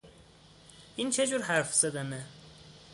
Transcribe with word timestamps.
این 0.95 1.09
چه 1.09 1.27
جور 1.27 1.41
حرف 1.41 1.73
زدنه! 1.73 2.25